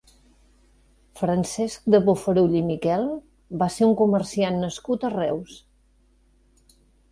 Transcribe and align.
Francesc 1.19 1.83
de 1.95 1.99
Bofarull 2.07 2.57
i 2.61 2.63
Miquel 2.71 3.05
va 3.65 3.69
ser 3.77 3.85
un 3.91 3.95
comerciant 4.01 4.59
nascut 4.65 5.09
a 5.11 5.15
Reus. 5.19 5.63